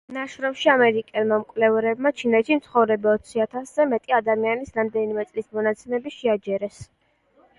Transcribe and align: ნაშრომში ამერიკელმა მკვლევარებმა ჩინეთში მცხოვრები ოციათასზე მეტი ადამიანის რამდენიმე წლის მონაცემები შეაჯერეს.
ნაშრომში 0.15 0.69
ამერიკელმა 0.71 1.37
მკვლევარებმა 1.41 2.11
ჩინეთში 2.21 2.57
მცხოვრები 2.61 3.11
ოციათასზე 3.11 3.87
მეტი 3.91 4.15
ადამიანის 4.21 4.73
რამდენიმე 4.79 5.27
წლის 5.33 5.49
მონაცემები 5.59 6.15
შეაჯერეს. 6.17 6.83